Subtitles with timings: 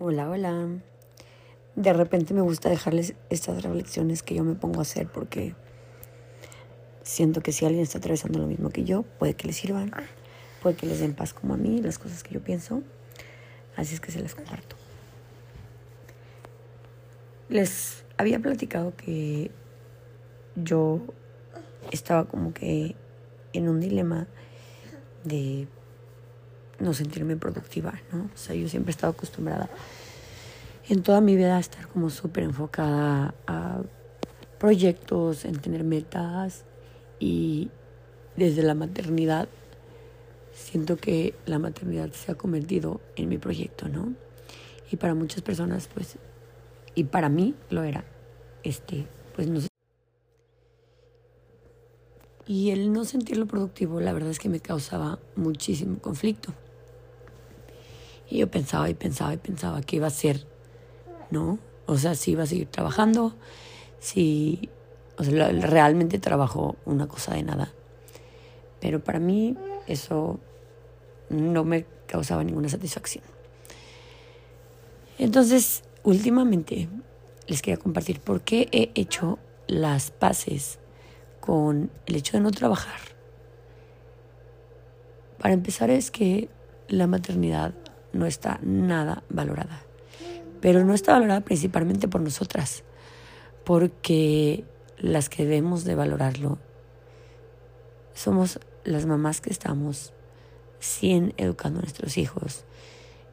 [0.00, 0.66] Hola, hola.
[1.76, 5.54] De repente me gusta dejarles estas reflexiones que yo me pongo a hacer porque
[7.04, 9.92] siento que si alguien está atravesando lo mismo que yo, puede que les sirvan,
[10.60, 12.82] puede que les den paz como a mí, las cosas que yo pienso.
[13.76, 14.74] Así es que se las comparto.
[17.48, 19.52] Les había platicado que
[20.56, 21.02] yo
[21.92, 22.96] estaba como que
[23.52, 24.26] en un dilema
[25.22, 25.68] de
[26.78, 28.24] no sentirme productiva, ¿no?
[28.24, 29.68] O sea, yo siempre he estado acostumbrada
[30.88, 33.82] en toda mi vida a estar como súper enfocada a
[34.58, 36.64] proyectos, en tener metas
[37.18, 37.70] y
[38.36, 39.48] desde la maternidad
[40.52, 44.14] siento que la maternidad se ha convertido en mi proyecto, ¿no?
[44.90, 46.16] Y para muchas personas, pues,
[46.94, 48.04] y para mí lo era,
[48.62, 49.68] este, pues no sé.
[52.46, 56.52] Y el no sentirlo productivo, la verdad es que me causaba muchísimo conflicto.
[58.34, 60.44] Y yo pensaba y pensaba y pensaba que iba a ser,
[61.30, 61.60] ¿no?
[61.86, 63.32] O sea, si iba a seguir trabajando,
[64.00, 64.70] si,
[65.16, 67.72] o sea, realmente trabajo una cosa de nada.
[68.80, 70.40] Pero para mí eso
[71.28, 73.22] no me causaba ninguna satisfacción.
[75.16, 76.88] Entonces, últimamente
[77.46, 80.80] les quería compartir por qué he hecho las paces
[81.38, 82.98] con el hecho de no trabajar.
[85.38, 86.48] Para empezar es que
[86.88, 87.74] la maternidad
[88.14, 89.82] no está nada valorada.
[90.60, 92.84] Pero no está valorada principalmente por nosotras,
[93.64, 94.64] porque
[94.98, 96.58] las que debemos de valorarlo
[98.14, 100.12] somos las mamás que estamos
[100.78, 102.64] 100 educando a nuestros hijos,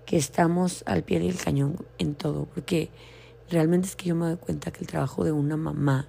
[0.06, 2.90] que estamos al pie del cañón en todo, porque
[3.50, 6.08] realmente es que yo me doy cuenta que el trabajo de una mamá,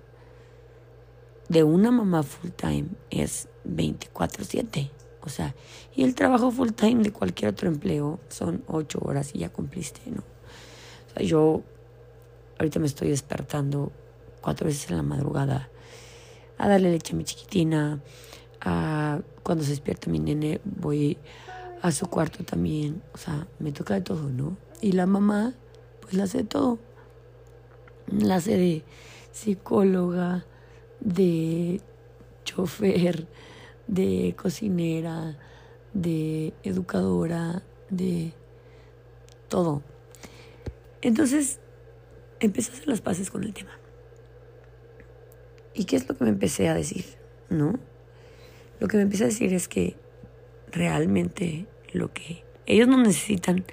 [1.48, 4.91] de una mamá full time, es 24/7.
[5.25, 5.55] O sea,
[5.95, 10.01] y el trabajo full time de cualquier otro empleo son ocho horas y ya cumpliste,
[10.11, 10.20] ¿no?
[10.20, 11.62] O sea, yo
[12.59, 13.93] ahorita me estoy despertando
[14.41, 15.69] cuatro veces en la madrugada
[16.59, 18.00] a darle leche a mi chiquitina,
[18.61, 21.19] a cuando se despierta mi nene voy
[21.82, 24.56] a su cuarto también, o sea, me toca de todo, ¿no?
[24.81, 25.55] Y la mamá,
[26.00, 26.78] pues la hace de todo.
[28.06, 28.84] La hace de
[29.32, 30.44] psicóloga,
[31.00, 31.81] de
[32.44, 33.27] chofer,
[33.87, 35.38] de cocinera,
[35.93, 38.32] de educadora, de
[39.48, 39.82] todo.
[41.03, 41.60] Entonces,
[42.41, 43.78] empecé a hacer las paces con el tema.
[45.75, 47.04] ¿Y qué es lo que me empecé a decir?
[47.48, 47.78] ¿No?
[48.81, 49.97] Lo que me empecé a decir es que
[50.70, 53.64] realmente lo que ellos no necesitan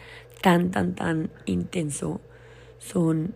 [0.42, 2.22] tan, tan, tan intenso
[2.78, 3.34] son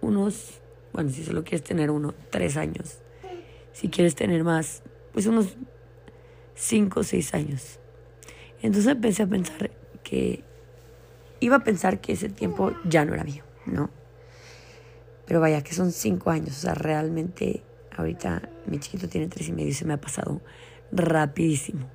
[0.00, 0.60] unos,
[0.92, 2.98] bueno, si solo quieres tener uno, tres años.
[3.72, 4.82] Si quieres tener más,
[5.12, 5.56] pues unos
[6.54, 7.78] cinco o seis años.
[8.62, 9.70] Entonces empecé a pensar
[10.02, 10.44] que
[11.40, 13.90] iba a pensar que ese tiempo ya no era mío, ¿no?
[15.26, 17.62] Pero vaya, que son cinco años, o sea, realmente
[17.96, 20.40] ahorita mi chiquito tiene tres y medio y se me ha pasado
[20.92, 21.88] rapidísimo.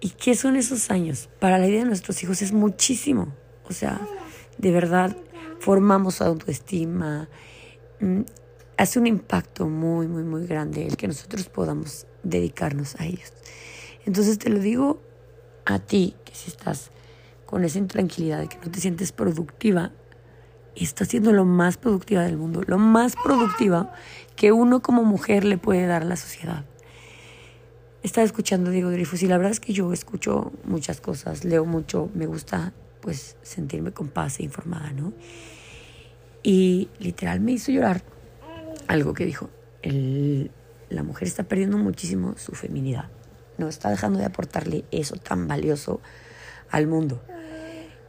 [0.00, 1.30] ¿Y qué son esos años?
[1.38, 3.34] Para la vida de nuestros hijos es muchísimo.
[3.68, 4.06] O sea,
[4.58, 5.16] de verdad,
[5.60, 7.28] formamos autoestima.
[8.76, 13.32] Hace un impacto muy, muy, muy grande el que nosotros podamos dedicarnos a ellos.
[14.04, 15.00] Entonces te lo digo
[15.64, 16.90] a ti, que si estás
[17.46, 19.92] con esa intranquilidad de que no te sientes productiva,
[20.74, 23.92] estás siendo lo más productiva del mundo, lo más productiva
[24.34, 26.64] que uno como mujer le puede dar a la sociedad.
[28.02, 32.10] Estaba escuchando Diego Dreyfus y la verdad es que yo escucho muchas cosas, leo mucho,
[32.14, 35.12] me gusta pues sentirme con paz e informada, ¿no?
[36.42, 38.02] Y literal me hizo llorar
[38.88, 39.50] algo que dijo,
[39.82, 43.10] la mujer está perdiendo muchísimo su feminidad.
[43.58, 46.00] No está dejando de aportarle eso tan valioso
[46.70, 47.22] al mundo.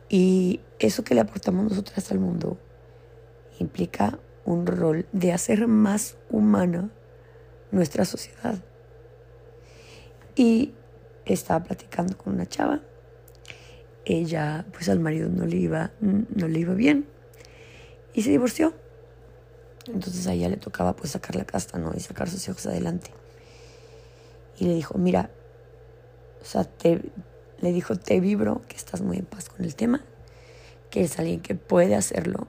[0.10, 2.58] Y eso que le aportamos nosotras al mundo
[3.60, 6.90] implica un rol de hacer más humana
[7.72, 8.64] nuestra sociedad.
[10.36, 10.74] Y
[11.26, 12.82] estaba platicando con una chava.
[14.06, 17.08] Ella, pues al marido no le iba, no le iba bien
[18.16, 18.74] y se divorció.
[19.88, 21.92] Entonces a ella le tocaba pues sacar la casta, ¿no?
[21.96, 23.12] Y sacar sus hijos adelante.
[24.58, 25.30] Y le dijo, mira,
[26.42, 27.02] o sea, te,
[27.60, 30.04] le dijo, te vibro, que estás muy en paz con el tema,
[30.90, 32.48] que es alguien que puede hacerlo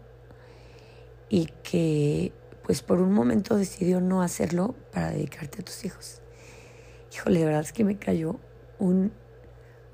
[1.28, 6.20] y que pues por un momento decidió no hacerlo para dedicarte a tus hijos.
[7.14, 8.38] Híjole, de verdad es que me cayó
[8.78, 9.12] un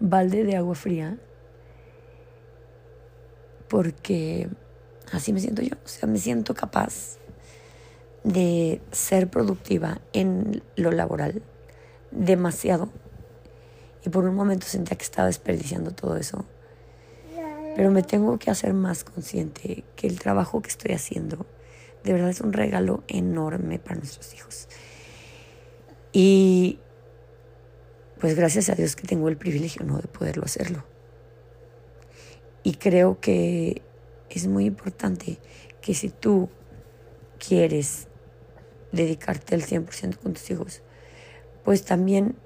[0.01, 1.19] balde de agua fría
[3.69, 4.49] porque
[5.13, 7.19] así me siento yo, o sea, me siento capaz
[8.25, 11.43] de ser productiva en lo laboral
[12.11, 12.89] demasiado.
[14.05, 16.45] Y por un momento sentía que estaba desperdiciando todo eso.
[17.75, 21.47] Pero me tengo que hacer más consciente que el trabajo que estoy haciendo
[22.05, 24.69] de verdad es un regalo enorme para nuestros hijos.
[26.13, 26.79] Y
[28.21, 29.99] pues gracias a Dios que tengo el privilegio ¿no?
[29.99, 30.85] de poderlo hacerlo.
[32.63, 33.83] Y creo que
[34.31, 35.39] es muy importante
[35.81, 36.49] que si tú
[37.45, 38.09] quieres
[38.93, 40.83] dedicarte al 100% con tus hijos,
[41.65, 42.37] pues también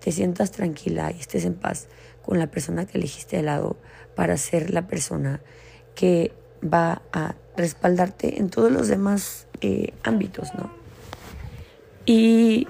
[0.00, 1.88] te sientas tranquila y estés en paz
[2.22, 3.76] con la persona que elegiste de lado
[4.14, 5.40] para ser la persona
[5.94, 6.32] que
[6.62, 10.70] va a respaldarte en todos los demás eh, ámbitos, ¿no?
[12.06, 12.66] Y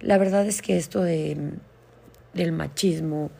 [0.00, 1.36] la verdad es que esto de,
[2.34, 3.30] del machismo,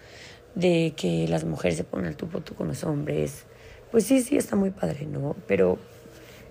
[0.55, 3.45] de que las mujeres se ponen al tu tú con los hombres,
[3.91, 5.37] pues sí, sí está muy padre, ¿no?
[5.47, 5.79] Pero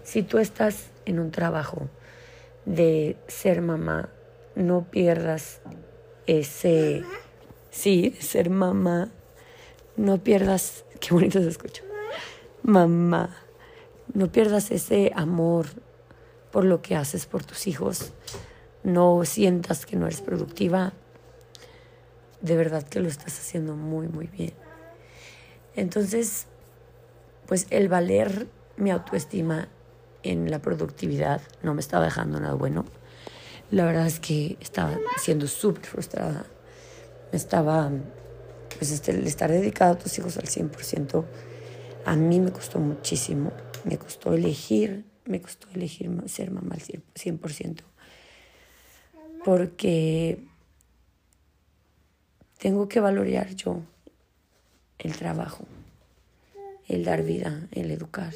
[0.08, 1.90] si tú estás en un trabajo
[2.64, 4.10] de ser mamá,
[4.56, 5.60] no pierdas
[6.28, 7.04] ese,
[7.72, 9.10] sí, de ser mamá,
[9.98, 11.84] no pierdas, qué bonito se escucha,
[12.64, 13.36] mamá,
[14.14, 15.66] no pierdas ese amor
[16.52, 18.14] por lo que haces por tus hijos,
[18.84, 20.94] no sientas que no eres productiva,
[22.40, 24.54] de verdad que lo estás haciendo muy, muy bien.
[25.76, 26.48] Entonces,
[27.46, 29.68] pues el valer mi autoestima
[30.32, 32.86] en la productividad no me estaba dejando nada bueno.
[33.72, 36.46] La verdad es que estaba siendo súper frustrada.
[37.32, 37.92] Me estaba,
[38.78, 41.26] pues este, el estar dedicado a tus hijos al 100%,
[42.06, 43.52] a mí me costó muchísimo.
[43.84, 47.82] Me costó elegir, me costó elegir ser mamá al 100%.
[49.44, 50.40] Porque
[52.58, 53.82] tengo que valorar yo
[55.00, 55.66] el trabajo,
[56.88, 58.34] el dar vida, el educar.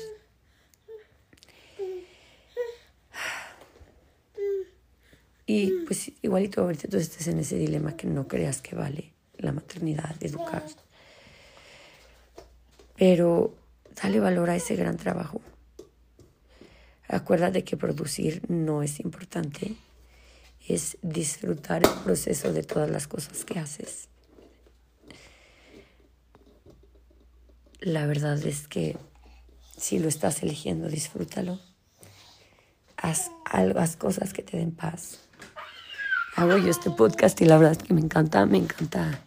[5.53, 9.51] Y pues igualito ahorita tú estés en ese dilema que no creas que vale la
[9.51, 10.63] maternidad, educar.
[12.95, 13.53] Pero
[14.01, 15.41] dale valor a ese gran trabajo.
[17.09, 19.75] Acuérdate que producir no es importante,
[20.69, 24.07] es disfrutar el proceso de todas las cosas que haces.
[27.81, 28.95] La verdad es que
[29.75, 31.59] si lo estás eligiendo, disfrútalo.
[33.01, 35.19] Haz, haz cosas que te den paz.
[36.35, 39.19] Hago yo este podcast y la verdad es que me encanta, me encanta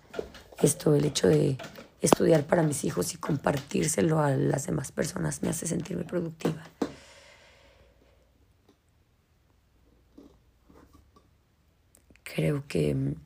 [0.63, 1.59] esto, el hecho de
[2.01, 6.63] estudiar para mis hijos y compartírselo a las demás personas me hace sentirme productiva.
[12.23, 13.17] Creo que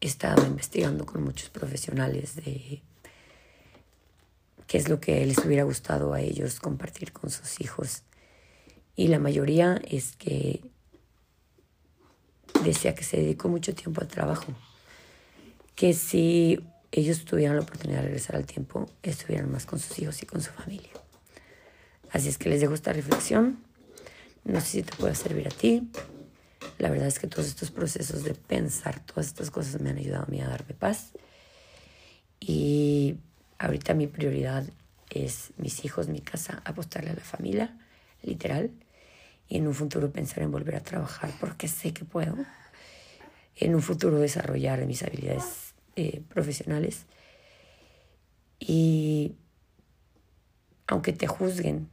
[0.00, 2.82] estaba investigando con muchos profesionales de
[4.72, 8.04] qué es lo que les hubiera gustado a ellos compartir con sus hijos.
[8.96, 10.62] Y la mayoría es que
[12.64, 14.46] decía que se dedicó mucho tiempo al trabajo,
[15.74, 16.58] que si
[16.90, 20.40] ellos tuvieran la oportunidad de regresar al tiempo, estuvieran más con sus hijos y con
[20.40, 20.92] su familia.
[22.10, 23.58] Así es que les dejo esta reflexión.
[24.44, 25.90] No sé si te puede servir a ti.
[26.78, 30.24] La verdad es que todos estos procesos de pensar todas estas cosas me han ayudado
[30.24, 31.12] a mí a darme paz.
[32.40, 33.18] Y
[33.62, 34.64] ahorita mi prioridad
[35.08, 37.78] es mis hijos, mi casa, apostarle a la familia,
[38.22, 38.70] literal.
[39.48, 42.36] Y en un futuro pensar en volver a trabajar porque sé que puedo.
[43.54, 47.06] En un futuro desarrollar mis habilidades eh, profesionales.
[48.58, 49.36] Y
[50.86, 51.88] aunque te juzguen,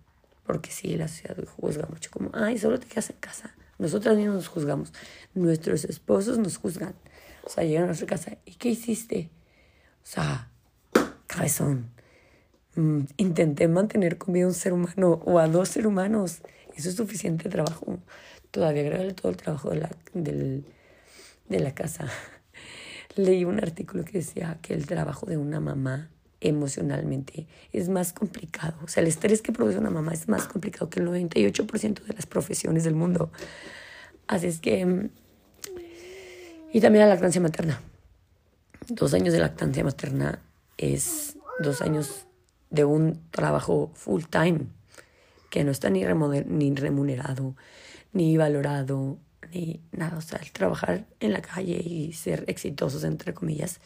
[0.46, 3.54] porque sí, la sociedad juzga mucho como, ay, solo te quedas en casa.
[3.78, 4.92] Nosotras mismas nos juzgamos.
[5.36, 6.96] Nuestros esposos nos juzgan.
[7.44, 8.38] O sea, llegan a nuestra casa.
[8.46, 9.30] ¿Y qué hiciste?
[10.04, 10.50] O sea,
[11.30, 11.92] cabezón.
[12.76, 16.42] Mm, intenté mantener conmigo a un ser humano o a dos seres humanos.
[16.76, 18.00] Eso es suficiente trabajo.
[18.52, 20.66] Todavía agregarle todo el trabajo de la, del,
[21.48, 22.08] de la casa.
[23.16, 26.10] Leí un artículo que decía que el trabajo de una mamá
[26.42, 28.78] emocionalmente es más complicado.
[28.84, 32.14] O sea, el estrés que produce una mamá es más complicado que el 98% de
[32.14, 33.32] las profesiones del mundo.
[34.28, 34.86] Así es que...
[34.86, 35.10] Mm,
[36.72, 37.82] y también la lactancia materna.
[38.88, 40.40] Dos años de lactancia materna
[40.80, 42.26] es dos años
[42.70, 44.68] de un trabajo full time
[45.50, 47.56] que no está ni, remunerado,
[48.14, 49.18] ni valorado,
[49.52, 50.18] ni nada.
[50.18, 53.82] O sea, el trabajar en la calle y ser exitosos, entre comillas,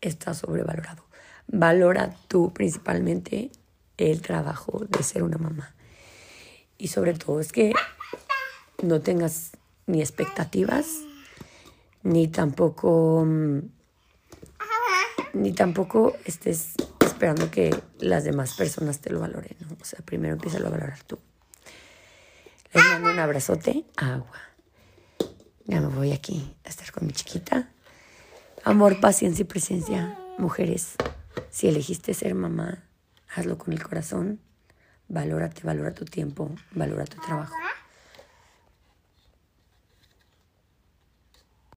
[0.00, 1.04] está sobrevalorado.
[1.46, 3.50] Valora tú principalmente
[3.96, 5.74] el trabajo de ser una mamá.
[6.78, 7.72] Y sobre todo es que
[8.82, 9.52] no tengas
[9.86, 10.86] ni expectativas,
[12.02, 13.58] ni tampoco, mm,
[15.34, 16.74] ni tampoco estés
[17.04, 19.76] esperando que las demás personas te lo valoren, ¿no?
[19.80, 21.18] O sea, primero empieza a valorar tú.
[22.72, 24.40] Les mando un abrazote, agua.
[25.64, 27.70] Ya me voy aquí a estar con mi chiquita.
[28.64, 30.18] Amor, paciencia y presencia.
[30.38, 30.94] Mujeres,
[31.50, 32.84] si elegiste ser mamá,
[33.34, 34.40] hazlo con el corazón.
[35.08, 37.54] Valórate, valora tu tiempo, valora tu trabajo.